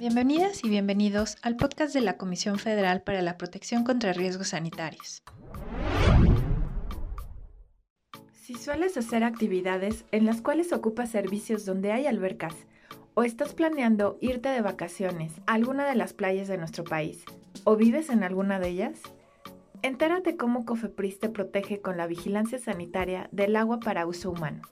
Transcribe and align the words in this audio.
Bienvenidas 0.00 0.64
y 0.64 0.70
bienvenidos 0.70 1.36
al 1.42 1.56
podcast 1.56 1.92
de 1.92 2.00
la 2.00 2.16
Comisión 2.16 2.58
Federal 2.58 3.02
para 3.02 3.20
la 3.20 3.36
Protección 3.36 3.84
contra 3.84 4.14
Riesgos 4.14 4.48
Sanitarios. 4.48 5.22
Si 8.32 8.54
sueles 8.54 8.96
hacer 8.96 9.24
actividades 9.24 10.06
en 10.10 10.24
las 10.24 10.40
cuales 10.40 10.72
ocupas 10.72 11.10
servicios 11.10 11.66
donde 11.66 11.92
hay 11.92 12.06
albercas 12.06 12.54
o 13.12 13.24
estás 13.24 13.52
planeando 13.52 14.16
irte 14.22 14.48
de 14.48 14.62
vacaciones 14.62 15.34
a 15.46 15.52
alguna 15.52 15.86
de 15.86 15.96
las 15.96 16.14
playas 16.14 16.48
de 16.48 16.56
nuestro 16.56 16.82
país 16.82 17.22
o 17.64 17.76
vives 17.76 18.08
en 18.08 18.22
alguna 18.22 18.58
de 18.58 18.70
ellas, 18.70 19.02
entérate 19.82 20.38
cómo 20.38 20.64
Cofepris 20.64 21.20
te 21.20 21.28
protege 21.28 21.82
con 21.82 21.98
la 21.98 22.06
vigilancia 22.06 22.58
sanitaria 22.58 23.28
del 23.32 23.54
agua 23.54 23.80
para 23.80 24.06
uso 24.06 24.30
humano. 24.30 24.62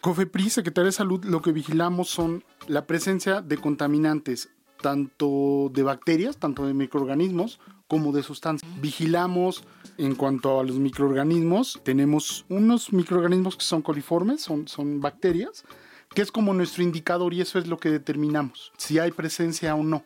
COFEPRIS, 0.00 0.54
Secretaría 0.54 0.86
de 0.86 0.92
Salud, 0.92 1.24
lo 1.24 1.40
que 1.40 1.52
vigilamos 1.52 2.08
son 2.08 2.44
la 2.66 2.86
presencia 2.86 3.40
de 3.40 3.56
contaminantes, 3.56 4.50
tanto 4.84 5.70
de 5.72 5.82
bacterias, 5.82 6.36
tanto 6.36 6.66
de 6.66 6.74
microorganismos, 6.74 7.58
como 7.88 8.12
de 8.12 8.22
sustancias. 8.22 8.70
Vigilamos 8.82 9.64
en 9.96 10.14
cuanto 10.14 10.60
a 10.60 10.62
los 10.62 10.76
microorganismos, 10.76 11.80
tenemos 11.82 12.44
unos 12.50 12.92
microorganismos 12.92 13.56
que 13.56 13.64
son 13.64 13.80
coliformes, 13.80 14.42
son, 14.42 14.68
son 14.68 15.00
bacterias, 15.00 15.64
que 16.14 16.20
es 16.20 16.30
como 16.30 16.52
nuestro 16.52 16.82
indicador 16.82 17.32
y 17.32 17.40
eso 17.40 17.58
es 17.58 17.66
lo 17.66 17.78
que 17.78 17.88
determinamos, 17.88 18.72
si 18.76 18.98
hay 18.98 19.10
presencia 19.10 19.74
o 19.74 19.82
no. 19.82 20.02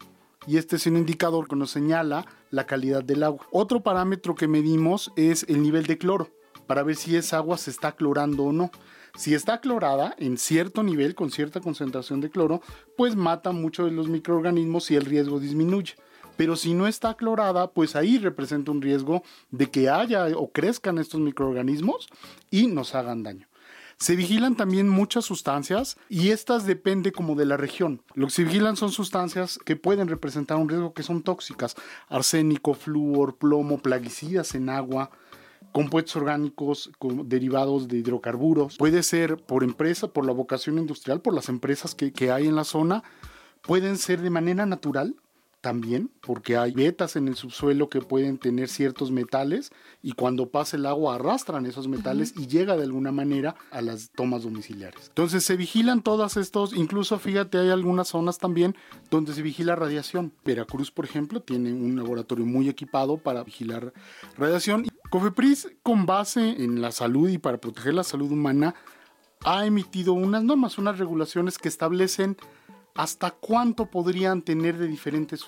Y 0.46 0.58
este 0.58 0.76
es 0.76 0.86
un 0.86 0.96
indicador 0.96 1.48
que 1.48 1.56
nos 1.56 1.72
señala 1.72 2.24
la 2.52 2.64
calidad 2.64 3.02
del 3.02 3.24
agua. 3.24 3.48
Otro 3.50 3.80
parámetro 3.80 4.36
que 4.36 4.46
medimos 4.46 5.10
es 5.16 5.44
el 5.48 5.60
nivel 5.60 5.86
de 5.86 5.98
cloro, 5.98 6.30
para 6.68 6.84
ver 6.84 6.94
si 6.94 7.16
esa 7.16 7.38
agua 7.38 7.58
se 7.58 7.72
está 7.72 7.96
clorando 7.96 8.44
o 8.44 8.52
no. 8.52 8.70
Si 9.18 9.34
está 9.34 9.60
clorada 9.60 10.14
en 10.18 10.38
cierto 10.38 10.84
nivel, 10.84 11.16
con 11.16 11.32
cierta 11.32 11.60
concentración 11.60 12.20
de 12.20 12.30
cloro, 12.30 12.62
pues 12.96 13.16
mata 13.16 13.50
muchos 13.50 13.86
de 13.86 13.96
los 13.96 14.06
microorganismos 14.06 14.92
y 14.92 14.94
el 14.94 15.04
riesgo 15.04 15.40
disminuye. 15.40 15.96
Pero 16.36 16.54
si 16.54 16.72
no 16.72 16.86
está 16.86 17.14
clorada, 17.14 17.72
pues 17.72 17.96
ahí 17.96 18.18
representa 18.18 18.70
un 18.70 18.80
riesgo 18.80 19.24
de 19.50 19.72
que 19.72 19.88
haya 19.90 20.28
o 20.36 20.52
crezcan 20.52 20.98
estos 20.98 21.20
microorganismos 21.20 22.08
y 22.48 22.68
nos 22.68 22.94
hagan 22.94 23.24
daño. 23.24 23.48
Se 23.96 24.14
vigilan 24.14 24.54
también 24.54 24.88
muchas 24.88 25.24
sustancias 25.24 25.96
y 26.08 26.30
estas 26.30 26.64
depende 26.64 27.10
como 27.10 27.34
de 27.34 27.46
la 27.46 27.56
región. 27.56 28.00
Lo 28.14 28.28
que 28.28 28.32
se 28.32 28.44
vigilan 28.44 28.76
son 28.76 28.92
sustancias 28.92 29.58
que 29.64 29.74
pueden 29.74 30.06
representar 30.06 30.58
un 30.58 30.68
riesgo 30.68 30.94
que 30.94 31.02
son 31.02 31.24
tóxicas. 31.24 31.74
Arsénico, 32.06 32.74
flúor, 32.74 33.34
plomo, 33.34 33.78
plaguicidas 33.78 34.54
en 34.54 34.68
agua, 34.68 35.10
compuestos 35.72 36.16
orgánicos 36.16 36.90
derivados 37.24 37.88
de 37.88 37.98
hidrocarburos. 37.98 38.76
Puede 38.76 39.02
ser 39.02 39.36
por 39.36 39.64
empresa, 39.64 40.08
por 40.08 40.26
la 40.26 40.32
vocación 40.32 40.78
industrial, 40.78 41.20
por 41.20 41.34
las 41.34 41.48
empresas 41.48 41.94
que, 41.94 42.12
que 42.12 42.30
hay 42.30 42.46
en 42.46 42.56
la 42.56 42.64
zona. 42.64 43.02
Pueden 43.62 43.98
ser 43.98 44.20
de 44.20 44.30
manera 44.30 44.66
natural, 44.66 45.16
también, 45.60 46.10
porque 46.20 46.56
hay 46.56 46.72
vetas 46.72 47.16
en 47.16 47.26
el 47.28 47.34
subsuelo 47.34 47.88
que 47.88 48.00
pueden 48.00 48.38
tener 48.38 48.68
ciertos 48.68 49.10
metales 49.10 49.70
y 50.02 50.12
cuando 50.12 50.50
pasa 50.50 50.76
el 50.76 50.86
agua 50.86 51.16
arrastran 51.16 51.66
esos 51.66 51.88
metales 51.88 52.34
y 52.36 52.46
llega 52.46 52.76
de 52.76 52.84
alguna 52.84 53.10
manera 53.10 53.56
a 53.70 53.82
las 53.82 54.10
tomas 54.10 54.44
domiciliares. 54.44 55.08
Entonces 55.08 55.44
se 55.44 55.56
vigilan 55.56 56.02
todos 56.02 56.36
estos, 56.36 56.72
incluso 56.74 57.18
fíjate, 57.18 57.58
hay 57.58 57.70
algunas 57.70 58.08
zonas 58.08 58.38
también 58.38 58.76
donde 59.10 59.34
se 59.34 59.42
vigila 59.42 59.74
radiación. 59.74 60.32
Veracruz, 60.44 60.90
por 60.90 61.04
ejemplo, 61.04 61.40
tiene 61.40 61.72
un 61.72 61.96
laboratorio 61.96 62.46
muy 62.46 62.68
equipado 62.68 63.18
para 63.18 63.42
vigilar 63.42 63.92
radiación. 64.36 64.84
Cofepris, 65.10 65.68
con 65.82 66.06
base 66.06 66.62
en 66.62 66.80
la 66.80 66.92
salud 66.92 67.28
y 67.28 67.38
para 67.38 67.58
proteger 67.58 67.94
la 67.94 68.04
salud 68.04 68.30
humana, 68.30 68.74
ha 69.44 69.66
emitido 69.66 70.12
unas 70.12 70.44
normas, 70.44 70.78
unas 70.78 70.98
regulaciones 70.98 71.58
que 71.58 71.68
establecen 71.68 72.36
hasta 72.98 73.30
cuánto 73.30 73.86
podrían 73.86 74.42
tener 74.42 74.76
de 74.76 74.88
diferentes 74.88 75.44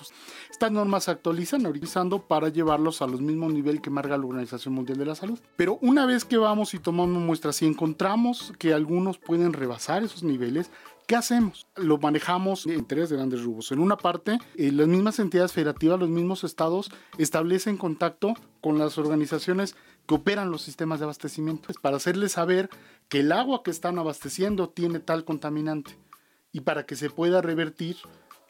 Estas 0.49 0.71
normas 0.71 1.03
se 1.03 1.11
actualizan 1.11 1.65
utilizando 1.65 2.25
para 2.25 2.47
llevarlos 2.47 3.01
a 3.01 3.07
los 3.07 3.19
mismos 3.19 3.51
niveles 3.51 3.81
que 3.81 3.89
marca 3.89 4.17
la 4.17 4.25
Organización 4.25 4.73
Mundial 4.73 4.97
de 4.97 5.05
la 5.05 5.15
Salud. 5.15 5.37
Pero 5.57 5.77
una 5.81 6.05
vez 6.05 6.23
que 6.23 6.37
vamos 6.37 6.73
y 6.73 6.79
tomamos 6.79 7.21
muestras 7.21 7.61
y 7.61 7.65
encontramos 7.65 8.53
que 8.57 8.73
algunos 8.73 9.17
pueden 9.17 9.51
rebasar 9.51 10.01
esos 10.03 10.23
niveles, 10.23 10.71
¿Qué 11.07 11.17
hacemos? 11.17 11.67
Lo 11.75 11.97
manejamos 11.97 12.65
en 12.67 12.85
tres 12.85 13.11
grandes 13.11 13.43
rubros. 13.43 13.73
En 13.73 13.79
una 13.79 13.97
parte, 13.97 14.39
eh, 14.55 14.71
las 14.71 14.87
mismas 14.87 15.19
entidades 15.19 15.51
federativas, 15.51 15.99
los 15.99 16.07
mismos 16.07 16.45
estados 16.45 16.89
establecen 17.17 17.75
contacto 17.75 18.33
con 18.61 18.77
las 18.77 18.97
organizaciones 18.97 19.75
que 20.07 20.15
operan 20.15 20.51
los 20.51 20.61
sistemas 20.61 20.99
de 20.99 21.05
abastecimiento 21.05 21.67
para 21.81 21.97
hacerles 21.97 22.33
saber 22.33 22.69
que 23.09 23.21
el 23.21 23.33
agua 23.33 23.61
que 23.61 23.71
están 23.71 23.99
abasteciendo 23.99 24.69
tiene 24.69 24.99
tal 24.99 25.25
contaminante 25.25 25.97
y 26.51 26.61
para 26.61 26.85
que 26.85 26.95
se 26.95 27.09
pueda 27.09 27.41
revertir 27.41 27.97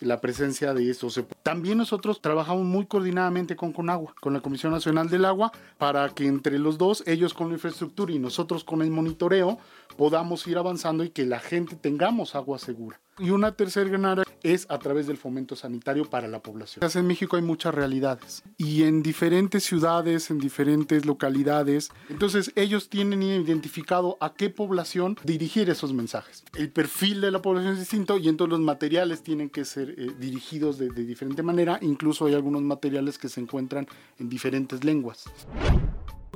la 0.02 0.20
presencia 0.20 0.74
de 0.74 0.90
esto. 0.90 1.08
También 1.44 1.78
nosotros 1.78 2.22
trabajamos 2.22 2.66
muy 2.66 2.86
coordinadamente 2.86 3.56
con 3.56 3.72
Conagua, 3.72 4.14
con 4.20 4.34
la 4.34 4.42
Comisión 4.42 4.72
Nacional 4.72 5.10
del 5.10 5.26
Agua, 5.26 5.52
para 5.78 6.10
que 6.10 6.26
entre 6.26 6.58
los 6.60 6.78
dos, 6.78 7.04
ellos 7.06 7.34
con 7.34 7.50
la 7.50 7.54
infraestructura 7.54 8.12
y 8.12 8.20
nosotros 8.20 8.64
con 8.64 8.82
el 8.82 8.90
monitoreo, 8.90 9.60
podamos 9.98 10.46
ir 10.48 10.58
avanzando 10.58 11.04
y 11.04 11.10
que 11.10 11.26
la 11.26 11.40
gente 11.40 11.76
tengamos 11.76 12.36
agua 12.36 12.58
segura. 12.58 13.00
Y 13.22 13.30
una 13.30 13.52
tercera 13.56 13.88
gran 13.90 14.24
es 14.44 14.66
a 14.70 14.80
través 14.80 15.06
del 15.06 15.18
fomento 15.18 15.56
sanitario 15.56 16.10
para 16.10 16.28
la 16.28 16.42
población. 16.42 16.84
En 16.92 17.08
México 17.08 17.36
hay 17.36 17.44
muchas 17.44 17.74
realidades 17.74 18.44
y 18.58 18.84
en 18.84 19.04
diferentes 19.04 19.64
ciudades, 19.64 20.32
en 20.32 20.40
diferentes 20.40 21.06
localidades, 21.06 21.90
entonces 22.10 22.52
ellos 22.56 22.90
tienen 22.90 23.22
identificado 23.22 24.18
a 24.20 24.34
qué 24.34 24.50
población 24.50 25.18
dirigir 25.24 25.70
esos 25.70 25.94
mensajes. 25.94 26.44
El 26.58 26.72
perfil 26.72 27.22
de 27.22 27.32
la 27.32 27.42
población 27.42 27.74
es 27.74 27.80
distinto 27.80 28.18
y 28.18 28.28
entonces 28.28 28.52
los 28.52 28.60
materiales 28.60 29.22
tienen 29.22 29.50
que 29.50 29.66
ser 29.66 29.92
eh, 29.92 30.12
dirigidos 30.20 30.78
de 30.80 30.90
diferente 30.90 31.44
manera, 31.44 31.78
incluso 31.82 32.26
hay 32.26 32.34
algunos 32.34 32.64
materiales 32.64 33.18
que 33.18 33.30
se 33.30 33.40
encuentran 33.40 33.88
en 34.18 34.30
diferentes 34.30 34.84
lenguas. 34.84 35.26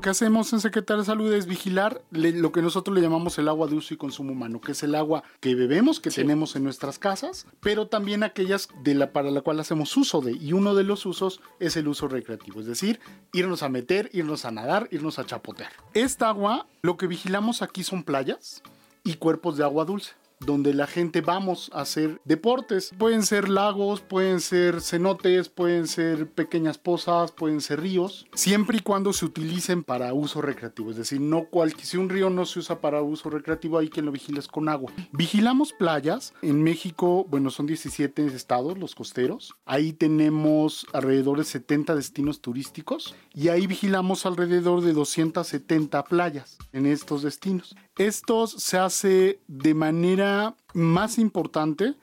Que 0.06 0.12
hacemos 0.12 0.54
en 0.54 0.62
Secretaría 0.62 1.00
de 1.00 1.06
Salud 1.08 1.34
es 1.34 1.48
vigilar 1.48 2.00
lo 2.12 2.52
que 2.52 2.62
nosotros 2.62 2.94
le 2.94 3.02
llamamos 3.02 3.40
el 3.40 3.50
agua 3.50 3.66
de 3.66 3.74
uso 3.74 3.92
y 3.92 3.98
consumo 3.98 4.34
humano, 4.34 4.62
que 4.62 4.74
es 4.74 4.84
el 4.84 4.94
agua 4.94 5.24
que 5.40 5.56
bebemos, 5.56 6.00
que 6.00 6.12
tenemos 6.12 6.56
en 6.56 6.64
nuestras 6.64 7.00
casas, 7.00 7.48
pero 7.60 7.88
también 7.88 8.22
aquellas 8.22 8.70
de 8.84 8.94
la, 8.94 9.12
para 9.12 9.32
la 9.32 9.42
cual 9.42 9.60
hacemos 9.60 9.98
uso 9.98 10.22
de. 10.22 10.34
Y 10.34 10.54
uno 10.54 10.76
de 10.76 10.84
los 10.84 11.08
usos 11.08 11.42
es 11.60 11.76
el 11.76 11.88
uso 11.88 12.08
recreativo, 12.08 12.60
es 12.60 12.68
decir, 12.68 13.00
irnos 13.34 13.64
a 13.64 13.70
meter, 13.70 14.12
irnos 14.14 14.46
a 14.46 14.52
nadar, 14.52 14.88
irnos 14.92 15.18
a 15.18 15.26
chapotear. 15.26 15.72
Esta 15.96 16.30
agua, 16.30 16.68
lo 16.84 16.98
que 16.98 17.08
vigilamos 17.08 17.64
aquí 17.64 17.84
son 17.84 18.04
playas 18.04 18.62
y 19.04 19.16
cuerpos 19.16 19.58
de 19.58 19.64
agua 19.64 19.86
dulce 19.86 20.14
donde 20.40 20.74
la 20.74 20.88
gente 20.88 21.22
vamos 21.22 21.70
a 21.74 21.82
hacer 21.82 22.20
deportes. 22.26 22.92
Pueden 22.98 23.24
ser 23.24 23.50
lagos, 23.50 24.02
pueden 24.02 24.40
ser 24.42 24.82
cenotes, 24.82 25.50
pueden 25.50 25.88
ser 25.88 26.30
pequeñas 26.30 26.78
pozas, 26.78 27.32
pueden 27.32 27.62
ser 27.62 27.82
ríos, 27.82 28.28
siempre 28.34 28.78
y 28.78 28.82
cuando 28.82 29.14
se 29.14 29.26
utilicen 29.26 29.84
para 29.84 30.14
uso 30.14 30.42
recreativo. 30.42 30.92
Es 30.92 30.98
decir, 30.98 31.22
no 31.22 31.46
cualquier, 31.46 31.86
si 31.86 31.98
un 31.98 32.10
río 32.10 32.30
no 32.30 32.46
se 32.46 32.60
usa 32.60 32.80
para 32.80 33.02
uso 33.02 33.30
recreativo, 33.30 33.78
hay 33.78 33.90
que 33.90 34.02
lo 34.02 34.12
vigiles 34.12 34.48
con 34.48 34.70
agua. 34.70 34.92
Vigilamos 35.12 35.74
playas. 35.74 36.34
En 36.42 36.64
México, 36.64 37.26
bueno, 37.30 37.50
son 37.50 37.66
17 37.66 38.26
estados 38.28 38.78
los 38.78 38.96
costeros. 38.96 39.56
Ahí 39.66 39.94
tenemos 39.94 40.86
alrededor 40.94 41.38
de 41.38 41.44
70 41.44 41.96
destinos 41.96 42.42
turísticos 42.42 43.16
y 43.34 43.50
ahí 43.50 43.68
vigilamos 43.68 44.26
alrededor 44.26 44.82
de 44.82 44.94
270 44.94 46.04
playas 46.04 46.58
en 46.74 46.86
estos 46.86 47.24
destinos. 47.24 47.76
Estos 47.98 48.52
se 48.52 48.78
hace 48.78 49.40
de 49.48 49.74
manera 49.74 50.25
más 50.74 51.18
importante 51.18 51.96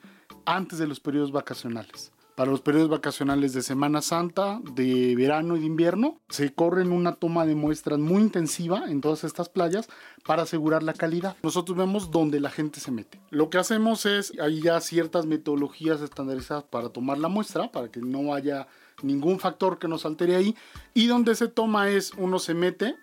antes 0.45 0.79
de 0.79 0.87
los 0.87 1.01
periodos 1.01 1.33
vacacionales. 1.33 2.13
Para 2.35 2.51
los 2.51 2.63
periodos 2.63 2.89
vacacionales 2.89 3.53
de 3.53 3.61
Semana 3.61 4.01
Santa, 4.01 4.59
de 4.75 5.15
verano 5.17 5.55
y 5.55 5.61
de 5.61 5.67
invierno, 5.67 6.19
se 6.31 6.55
corren 6.55 6.91
una 6.91 7.17
toma 7.17 7.45
de 7.45 7.55
muestras 7.55 7.99
muy 7.99 8.23
intensiva 8.23 8.85
en 8.89 9.03
todas 9.03 9.23
estas 9.25 9.51
playas 9.51 9.91
para 10.25 10.45
asegurar 10.45 10.83
la 10.83 10.95
calidad. 10.95 11.37
Nosotros 11.43 11.77
vemos 11.77 12.11
dónde 12.11 12.41
la 12.41 12.49
gente 12.49 12.81
se 12.81 12.91
mete. 12.91 13.21
Lo 13.29 13.51
que 13.51 13.59
hacemos 13.59 14.07
es, 14.07 14.33
hay 14.41 14.63
ya 14.63 14.81
ciertas 14.81 15.27
metodologías 15.27 16.01
estandarizadas 16.01 16.65
para 16.65 16.89
tomar 16.89 17.19
la 17.19 17.29
muestra, 17.29 17.71
para 17.71 17.91
que 17.91 18.01
no 18.01 18.33
haya 18.33 18.67
ningún 19.03 19.39
factor 19.39 19.79
que 19.79 19.89
nos 19.89 20.07
altere 20.07 20.35
ahí. 20.35 20.57
Y 20.95 21.09
donde 21.09 21.35
se 21.35 21.49
toma 21.49 21.91
es, 21.91 22.13
uno 22.17 22.39
se 22.39 22.55
mete, 22.55 22.97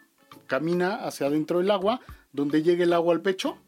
camina 0.47 0.95
hacia 1.05 1.27
adentro 1.27 1.59
del 1.59 1.69
agua, 1.69 2.01
donde 2.33 2.63
llegue 2.63 2.83
el 2.83 2.93
agua 2.93 3.13
al 3.13 3.21
pecho, 3.21 3.59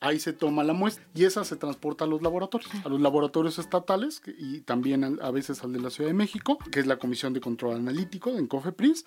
ahí 0.00 0.20
se 0.20 0.32
toma 0.32 0.64
la 0.64 0.72
muestra 0.72 1.04
y 1.14 1.24
esa 1.24 1.44
se 1.44 1.56
transporta 1.56 2.04
a 2.04 2.06
los 2.06 2.22
laboratorios, 2.22 2.70
a 2.84 2.88
los 2.88 3.00
laboratorios 3.00 3.58
estatales 3.58 4.22
y 4.38 4.60
también 4.60 5.18
a, 5.20 5.30
veces 5.30 5.62
al 5.64 5.72
de 5.72 5.80
la 5.80 5.90
Ciudad 5.90 6.10
de 6.10 6.14
México, 6.14 6.58
que 6.70 6.80
es 6.80 6.86
la 6.86 6.98
Comisión 6.98 7.32
de 7.32 7.40
Control 7.40 7.76
Analítico 7.76 8.30
en 8.30 8.46
COFEPRIS, 8.46 9.04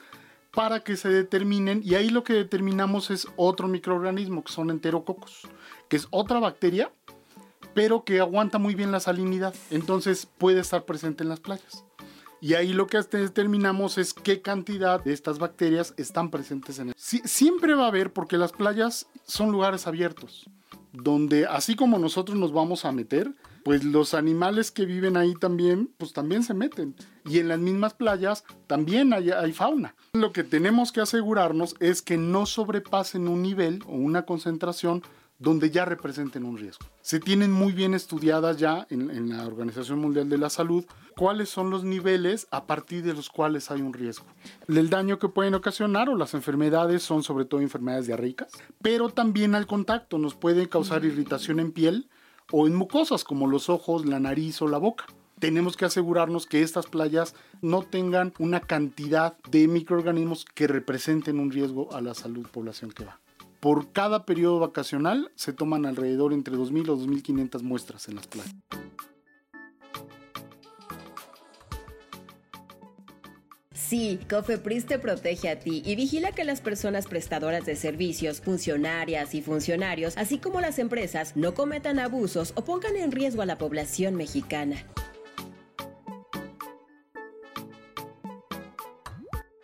para 0.51 0.81
que 0.83 0.97
se 0.97 1.09
determinen, 1.09 1.81
y 1.83 1.95
ahí 1.95 2.09
lo 2.09 2.23
que 2.23 2.33
determinamos 2.33 3.09
es 3.09 3.27
otro 3.37 3.69
microorganismo, 3.69 4.43
que 4.43 4.51
son 4.51 4.69
enterococos, 4.69 5.47
que 5.87 5.95
es 5.95 6.07
otra 6.11 6.39
bacteria, 6.39 6.91
pero 7.73 8.03
que 8.03 8.19
aguanta 8.19 8.57
muy 8.57 8.75
bien 8.75 8.91
la 8.91 8.99
salinidad, 8.99 9.55
entonces 9.69 10.27
puede 10.37 10.59
estar 10.59 10.83
presente 10.83 11.23
en 11.23 11.29
las 11.29 11.39
playas. 11.39 11.85
Y 12.41 12.55
ahí 12.55 12.73
lo 12.73 12.87
que 12.87 12.97
determinamos 12.97 13.97
es 13.97 14.13
qué 14.13 14.41
cantidad 14.41 15.01
de 15.01 15.13
estas 15.13 15.37
bacterias 15.37 15.93
están 15.95 16.31
presentes 16.31 16.79
en 16.79 16.89
el... 16.89 16.95
siempre 16.95 17.75
va 17.75 17.85
a 17.85 17.89
haber, 17.89 18.11
porque 18.11 18.37
las 18.37 18.51
playas 18.51 19.07
son 19.25 19.51
lugares 19.51 19.87
abiertos, 19.87 20.49
donde 20.93 21.45
así 21.45 21.75
como 21.75 21.97
nosotros 21.97 22.37
nos 22.37 22.51
vamos 22.51 22.85
a 22.85 22.91
meter, 22.91 23.33
pues 23.63 23.83
los 23.83 24.13
animales 24.13 24.71
que 24.71 24.85
viven 24.85 25.17
ahí 25.17 25.33
también, 25.35 25.89
pues 25.97 26.13
también 26.13 26.43
se 26.43 26.53
meten. 26.53 26.95
Y 27.25 27.39
en 27.39 27.47
las 27.47 27.59
mismas 27.59 27.93
playas 27.93 28.43
también 28.67 29.13
hay, 29.13 29.31
hay 29.31 29.53
fauna. 29.53 29.95
Lo 30.13 30.31
que 30.31 30.43
tenemos 30.43 30.91
que 30.91 31.01
asegurarnos 31.01 31.75
es 31.79 32.01
que 32.01 32.17
no 32.17 32.45
sobrepasen 32.45 33.27
un 33.27 33.41
nivel 33.41 33.83
o 33.85 33.93
una 33.93 34.25
concentración 34.25 35.03
donde 35.41 35.71
ya 35.71 35.85
representen 35.85 36.45
un 36.45 36.57
riesgo. 36.57 36.85
Se 37.01 37.19
tienen 37.19 37.51
muy 37.51 37.71
bien 37.73 37.95
estudiadas 37.95 38.57
ya 38.57 38.85
en, 38.91 39.29
la 39.29 39.47
Organización 39.47 39.97
Mundial 39.99 40.29
de 40.29 40.37
la 40.37 40.51
Salud 40.51 40.85
cuáles 41.17 41.49
son 41.49 41.71
los 41.71 41.83
niveles 41.83 42.47
a 42.51 42.65
partir 42.65 43.03
de 43.03 43.15
los 43.15 43.29
cuales 43.29 43.71
hay 43.71 43.81
un 43.81 43.91
riesgo. 43.91 44.25
El 44.67 44.91
daño 44.91 45.17
que 45.17 45.29
pueden 45.29 45.55
ocasionar 45.55 46.09
o 46.09 46.15
las 46.15 46.35
enfermedades 46.35 47.01
son 47.01 47.23
sobre 47.23 47.45
todo 47.45 47.59
enfermedades 47.59 48.05
diarreicas, 48.05 48.51
pero 48.83 49.09
también 49.09 49.55
al 49.55 49.65
contacto 49.65 50.19
nos 50.19 50.35
puede 50.35 50.69
causar 50.69 51.05
irritación 51.05 51.59
en 51.59 51.71
piel 51.71 52.07
o 52.51 52.67
en 52.67 52.75
mucosas 52.75 53.23
como 53.23 53.47
los 53.47 53.67
ojos, 53.67 54.05
la 54.05 54.19
nariz 54.19 54.61
o 54.61 54.67
la 54.67 54.77
boca 54.77 55.05
tenemos 55.39 55.75
que 55.75 55.85
asegurarnos 55.85 56.45
que 56.45 56.61
estas 56.61 56.85
playas 56.85 57.33
no 57.63 57.81
tengan 57.81 58.31
una 58.37 58.59
cantidad 58.59 59.35
de 59.49 59.67
microorganismos 59.67 60.45
que 60.45 60.67
representen 60.67 61.39
un 61.39 61.49
riesgo 61.49 61.91
a 61.95 61.99
la 61.99 62.13
salud 62.13 62.45
población 62.45 62.91
que 62.91 63.05
va. 63.05 63.19
Por 63.61 63.91
cada 63.91 64.25
periodo 64.25 64.57
vacacional 64.57 65.31
se 65.35 65.53
toman 65.53 65.85
alrededor 65.85 66.33
entre 66.33 66.55
2.000 66.55 66.89
o 66.89 66.97
2.500 66.97 67.61
muestras 67.61 68.07
en 68.09 68.15
las 68.15 68.25
playas. 68.25 68.55
Sí, 73.71 74.19
Cofepris 74.27 74.87
te 74.87 74.97
protege 74.97 75.49
a 75.49 75.59
ti 75.59 75.83
y 75.85 75.95
vigila 75.95 76.31
que 76.31 76.43
las 76.43 76.59
personas 76.59 77.05
prestadoras 77.05 77.63
de 77.65 77.75
servicios, 77.75 78.41
funcionarias 78.41 79.35
y 79.35 79.43
funcionarios, 79.43 80.17
así 80.17 80.39
como 80.39 80.59
las 80.59 80.79
empresas, 80.79 81.35
no 81.35 81.53
cometan 81.53 81.99
abusos 81.99 82.53
o 82.55 82.63
pongan 82.63 82.95
en 82.95 83.11
riesgo 83.11 83.43
a 83.43 83.45
la 83.45 83.59
población 83.59 84.15
mexicana. 84.15 84.87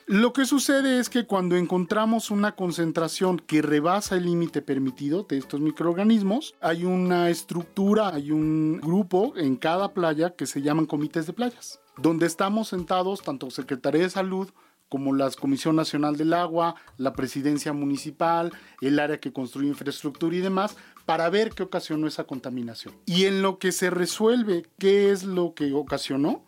Lo 0.09 0.31
que 0.31 0.45
sucede 0.45 0.99
es 0.99 1.09
que 1.09 1.25
cuando 1.25 1.57
encontramos 1.57 2.31
una 2.31 2.55
concentración 2.55 3.39
que 3.39 3.61
rebasa 3.61 4.15
el 4.15 4.23
límite 4.23 4.61
permitido 4.61 5.23
de 5.23 5.37
estos 5.37 5.59
microorganismos, 5.59 6.55
hay 6.61 6.85
una 6.85 7.29
estructura, 7.29 8.15
hay 8.15 8.31
un 8.31 8.79
grupo 8.79 9.33
en 9.35 9.57
cada 9.57 9.93
playa 9.93 10.33
que 10.33 10.45
se 10.45 10.61
llaman 10.61 10.85
comités 10.85 11.27
de 11.27 11.33
playas, 11.33 11.81
donde 11.97 12.25
estamos 12.25 12.69
sentados 12.69 13.21
tanto 13.21 13.51
Secretaría 13.51 14.03
de 14.03 14.09
Salud 14.09 14.47
como 14.87 15.13
la 15.13 15.29
Comisión 15.31 15.75
Nacional 15.75 16.15
del 16.15 16.31
Agua, 16.31 16.75
la 16.95 17.11
Presidencia 17.11 17.73
Municipal, 17.73 18.53
el 18.79 18.99
área 18.99 19.19
que 19.19 19.33
construye 19.33 19.67
infraestructura 19.67 20.37
y 20.37 20.39
demás, 20.39 20.77
para 21.05 21.29
ver 21.29 21.49
qué 21.49 21.63
ocasionó 21.63 22.07
esa 22.07 22.23
contaminación. 22.23 22.95
Y 23.05 23.25
en 23.25 23.41
lo 23.41 23.59
que 23.59 23.73
se 23.73 23.89
resuelve 23.89 24.65
qué 24.79 25.11
es 25.11 25.25
lo 25.25 25.53
que 25.53 25.73
ocasionó, 25.73 26.45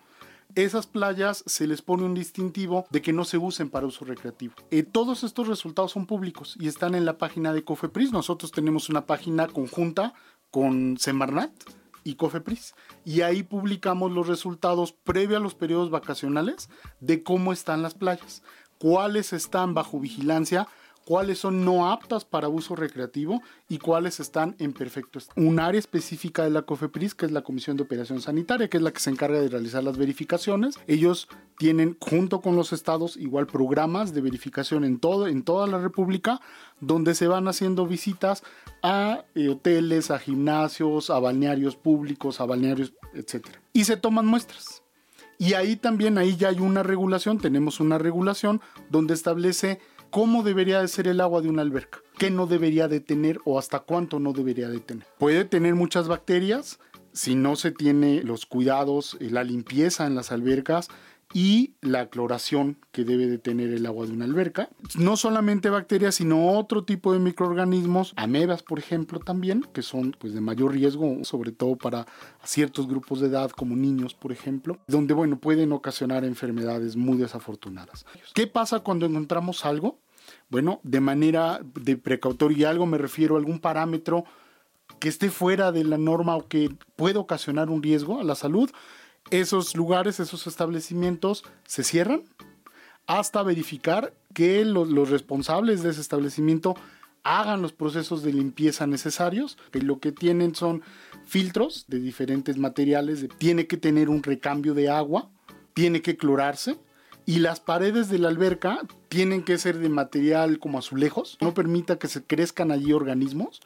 esas 0.56 0.88
playas 0.88 1.44
se 1.46 1.68
les 1.68 1.81
pone 1.81 2.04
un 2.04 2.13
distintivo 2.13 2.86
de 2.90 3.01
que 3.01 3.13
no 3.13 3.25
se 3.25 3.38
usen 3.38 3.69
para 3.69 3.86
uso 3.86 4.06
recreativo. 4.06 4.54
Eh, 4.72 4.84
todos 4.84 5.24
estos 5.24 5.48
resultados 5.48 5.92
son 5.92 6.06
públicos 6.06 6.56
y 6.60 6.68
están 6.68 6.96
en 6.96 7.06
la 7.06 7.18
página 7.18 7.54
de 7.54 7.63
Cofepris. 7.63 8.12
Nosotros 8.12 8.51
tenemos 8.51 8.90
una 8.90 9.06
página 9.06 9.48
conjunta 9.48 10.13
con 10.51 10.98
Semarnat 10.98 11.51
y 12.04 12.16
Cofepris 12.16 12.74
y 13.06 13.22
ahí 13.22 13.44
publicamos 13.44 14.12
los 14.12 14.28
resultados 14.28 14.92
previo 14.92 15.38
a 15.38 15.42
los 15.42 15.56
periodos 15.56 15.90
vacacionales 15.90 16.69
de 17.00 17.24
cómo 17.24 17.54
están 17.54 17.81
las 17.81 17.94
playas, 17.94 18.42
cuáles 18.78 19.34
están 19.34 19.74
bajo 19.74 20.00
vigilancia 20.00 20.68
cuáles 21.09 21.39
son 21.39 21.65
no 21.65 21.91
aptas 21.91 22.23
para 22.23 22.50
uso 22.50 22.75
recreativo 22.75 23.41
y 23.67 23.79
cuáles 23.79 24.19
están 24.19 24.56
en 24.59 24.73
perfecto 24.73 25.17
estado. 25.17 25.41
Un 25.41 25.59
área 25.59 25.79
específica 25.79 26.44
de 26.44 26.51
la 26.51 26.61
COFEPRIS, 26.61 27.15
que 27.15 27.25
es 27.25 27.31
la 27.31 27.41
Comisión 27.41 27.77
de 27.77 27.81
Operación 27.81 28.21
Sanitaria, 28.21 28.69
que 28.69 28.77
es 28.77 28.83
la 28.83 28.91
que 28.91 29.00
se 29.00 29.09
encarga 29.09 29.41
de 29.41 29.50
realizar 29.50 29.83
las 29.83 29.97
verificaciones. 29.97 30.75
Ellos 30.85 31.27
tienen, 31.57 31.97
junto 32.00 32.41
con 32.41 32.56
los 32.56 32.73
estados, 32.73 33.17
igual 33.17 33.47
programas 33.47 34.13
de 34.13 34.21
verificación 34.21 34.83
en, 34.83 35.00
todo, 35.00 35.25
en 35.25 35.41
toda 35.41 35.65
la 35.65 35.79
República, 35.79 36.41
donde 36.79 37.15
se 37.15 37.27
van 37.27 37.47
haciendo 37.47 37.88
visitas 37.88 38.44
a 38.83 39.25
eh, 39.33 39.50
hoteles, 39.50 40.12
a 40.12 40.19
gimnasios, 40.19 41.09
a 41.09 41.17
balnearios 41.17 41.75
públicos, 41.75 42.39
a 42.39 42.45
balnearios, 42.45 42.94
etc. 43.15 43.47
Y 43.73 43.85
se 43.85 43.97
toman 43.97 44.27
muestras. 44.27 44.83
Y 45.39 45.53
ahí 45.55 45.75
también, 45.75 46.19
ahí 46.19 46.35
ya 46.35 46.50
hay 46.50 46.59
una 46.59 46.83
regulación, 46.83 47.39
tenemos 47.39 47.79
una 47.79 47.97
regulación 47.97 48.62
donde 48.91 49.15
establece 49.15 49.79
cómo 50.09 50.44
debería 50.44 50.81
de 50.81 50.88
ser 50.88 51.07
el 51.07 51.21
agua 51.21 51.41
de 51.41 51.50
una 51.50 51.61
alberca, 51.61 52.00
qué 52.17 52.29
no 52.29 52.47
debería 52.47 52.88
de 52.88 53.00
tener 53.00 53.39
o 53.45 53.59
hasta 53.59 53.79
cuánto 53.79 54.19
no 54.19 54.33
debería 54.33 54.69
de 54.69 54.79
tener. 54.79 55.06
Puede 55.17 55.45
tener 55.45 55.75
muchas 55.75 56.07
bacterias 56.07 56.79
si 57.13 57.35
no 57.35 57.56
se 57.56 57.71
tiene 57.71 58.23
los 58.23 58.45
cuidados, 58.45 59.17
la 59.19 59.44
limpieza 59.44 60.06
en 60.06 60.15
las 60.15 60.31
albercas 60.31 60.89
y 61.33 61.75
la 61.81 62.09
cloración 62.09 62.77
que 62.91 63.03
debe 63.03 63.27
de 63.27 63.37
tener 63.37 63.69
el 63.71 63.85
agua 63.85 64.07
de 64.07 64.13
una 64.13 64.25
alberca. 64.25 64.69
No 64.97 65.15
solamente 65.15 65.69
bacterias, 65.69 66.15
sino 66.15 66.51
otro 66.53 66.83
tipo 66.83 67.13
de 67.13 67.19
microorganismos, 67.19 68.13
amebas 68.15 68.63
por 68.63 68.79
ejemplo 68.79 69.19
también, 69.19 69.65
que 69.73 69.81
son 69.81 70.15
pues 70.17 70.33
de 70.33 70.41
mayor 70.41 70.73
riesgo, 70.73 71.23
sobre 71.23 71.51
todo 71.51 71.75
para 71.75 72.07
ciertos 72.43 72.87
grupos 72.87 73.21
de 73.21 73.27
edad 73.27 73.51
como 73.51 73.75
niños 73.75 74.13
por 74.15 74.31
ejemplo, 74.31 74.79
donde 74.87 75.13
bueno, 75.13 75.39
pueden 75.39 75.71
ocasionar 75.71 76.23
enfermedades 76.23 76.95
muy 76.95 77.17
desafortunadas. 77.17 78.05
¿Qué 78.33 78.47
pasa 78.47 78.79
cuando 78.79 79.05
encontramos 79.05 79.65
algo? 79.65 79.99
Bueno, 80.49 80.79
de 80.83 80.99
manera 80.99 81.59
de 81.75 81.95
precautoria 81.95 82.57
y 82.57 82.63
algo 82.63 82.85
me 82.85 82.97
refiero 82.97 83.35
a 83.35 83.39
algún 83.39 83.59
parámetro 83.59 84.25
que 84.99 85.09
esté 85.09 85.29
fuera 85.29 85.71
de 85.71 85.83
la 85.83 85.97
norma 85.97 86.35
o 86.35 86.47
que 86.47 86.75
pueda 86.95 87.19
ocasionar 87.19 87.69
un 87.69 87.83
riesgo 87.83 88.19
a 88.19 88.23
la 88.23 88.35
salud, 88.35 88.69
esos 89.31 89.75
lugares, 89.75 90.19
esos 90.19 90.47
establecimientos 90.47 91.43
se 91.65 91.83
cierran 91.83 92.23
hasta 93.07 93.41
verificar 93.43 94.13
que 94.33 94.63
los, 94.65 95.09
responsables 95.09 95.81
de 95.81 95.89
ese 95.89 96.01
establecimiento 96.01 96.75
hagan 97.23 97.61
los 97.61 97.73
procesos 97.73 98.23
de 98.23 98.33
limpieza 98.33 98.87
necesarios. 98.87 99.57
Que 99.71 99.81
lo 99.81 99.99
que 99.99 100.11
tienen 100.11 100.55
son 100.55 100.83
filtros 101.25 101.85
de 101.87 101.99
diferentes 101.99 102.57
materiales, 102.57 103.27
tiene 103.37 103.67
que 103.67 103.77
tener 103.77 104.09
un 104.09 104.23
recambio 104.23 104.73
de 104.73 104.89
agua, 104.89 105.29
tiene 105.73 106.01
que 106.01 106.17
clorarse 106.17 106.79
y 107.25 107.39
las 107.39 107.59
paredes 107.59 108.09
de 108.09 108.17
la 108.17 108.29
alberca 108.29 108.79
tienen 109.07 109.43
que 109.43 109.57
ser 109.57 109.77
de 109.77 109.89
material 109.89 110.59
como 110.59 110.79
azulejos, 110.79 111.37
no 111.41 111.53
permita 111.53 111.99
que 111.99 112.07
se 112.07 112.23
crezcan 112.23 112.71
allí 112.71 112.91
organismos 112.93 113.61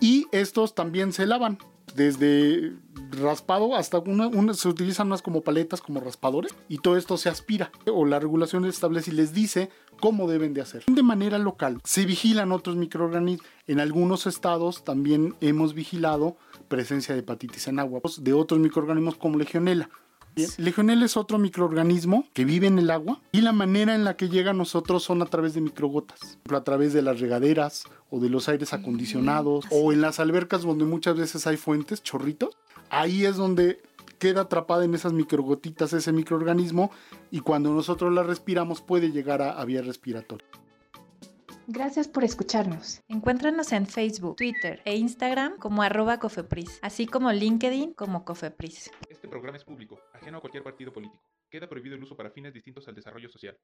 y 0.00 0.26
estos 0.32 0.74
también 0.74 1.12
se 1.12 1.26
lavan 1.26 1.58
desde 1.94 2.72
raspado 3.10 3.74
hasta 3.76 3.98
una, 3.98 4.54
se 4.54 4.68
utilizan 4.68 5.08
unas 5.08 5.22
como 5.22 5.42
paletas 5.42 5.80
como 5.80 6.00
raspadores 6.00 6.54
y 6.68 6.78
todo 6.78 6.96
esto 6.96 7.16
se 7.16 7.28
aspira 7.28 7.70
o 7.86 8.04
la 8.04 8.18
regulación 8.18 8.64
establece 8.64 9.10
y 9.10 9.14
les 9.14 9.32
dice 9.32 9.70
cómo 10.00 10.28
deben 10.28 10.54
de 10.54 10.62
hacer. 10.62 10.84
De 10.86 11.02
manera 11.02 11.38
local 11.38 11.80
se 11.84 12.04
vigilan 12.04 12.52
otros 12.52 12.76
microorganismos. 12.76 13.46
En 13.66 13.80
algunos 13.80 14.26
estados 14.26 14.84
también 14.84 15.34
hemos 15.40 15.74
vigilado 15.74 16.36
presencia 16.68 17.14
de 17.14 17.20
hepatitis 17.20 17.68
en 17.68 17.78
agua 17.78 18.00
de 18.18 18.32
otros 18.32 18.60
microorganismos 18.60 19.16
como 19.16 19.38
legionela. 19.38 19.88
Legionela 20.58 21.04
es 21.04 21.16
otro 21.16 21.38
microorganismo 21.38 22.26
que 22.32 22.44
vive 22.44 22.66
en 22.66 22.78
el 22.78 22.90
agua 22.90 23.20
y 23.32 23.40
la 23.40 23.52
manera 23.52 23.94
en 23.94 24.04
la 24.04 24.16
que 24.16 24.28
llega 24.28 24.50
a 24.50 24.54
nosotros 24.54 25.02
son 25.02 25.22
a 25.22 25.26
través 25.26 25.54
de 25.54 25.60
microgotas, 25.60 26.38
a 26.50 26.64
través 26.64 26.92
de 26.92 27.02
las 27.02 27.20
regaderas 27.20 27.84
o 28.10 28.18
de 28.18 28.30
los 28.30 28.48
aires 28.48 28.72
acondicionados 28.72 29.64
o 29.70 29.92
en 29.92 30.00
las 30.00 30.20
albercas 30.20 30.62
donde 30.62 30.84
muchas 30.84 31.16
veces 31.16 31.46
hay 31.46 31.56
fuentes, 31.56 32.02
chorritos. 32.02 32.56
Ahí 32.90 33.24
es 33.24 33.36
donde 33.36 33.80
queda 34.18 34.42
atrapada 34.42 34.84
en 34.84 34.94
esas 34.94 35.12
microgotitas 35.12 35.92
ese 35.92 36.12
microorganismo 36.12 36.90
y 37.30 37.40
cuando 37.40 37.72
nosotros 37.72 38.12
la 38.12 38.22
respiramos 38.22 38.80
puede 38.80 39.10
llegar 39.10 39.42
a, 39.42 39.52
a 39.52 39.64
vía 39.64 39.82
respiratoria. 39.82 40.46
Gracias 41.66 42.08
por 42.08 42.24
escucharnos. 42.24 43.00
Encuéntranos 43.08 43.72
en 43.72 43.86
Facebook, 43.86 44.36
Twitter 44.36 44.82
e 44.84 44.96
Instagram 44.96 45.56
como 45.58 45.82
arroba 45.82 46.18
cofepris, 46.18 46.78
así 46.82 47.06
como 47.06 47.32
LinkedIn 47.32 47.94
como 47.94 48.24
cofepris. 48.24 48.90
Este 49.08 49.28
programa 49.28 49.56
es 49.56 49.64
público, 49.64 49.98
ajeno 50.12 50.38
a 50.38 50.40
cualquier 50.40 50.62
partido 50.62 50.92
político. 50.92 51.22
Queda 51.50 51.68
prohibido 51.68 51.96
el 51.96 52.02
uso 52.02 52.16
para 52.16 52.30
fines 52.30 52.52
distintos 52.52 52.86
al 52.88 52.94
desarrollo 52.94 53.30
social. 53.30 53.56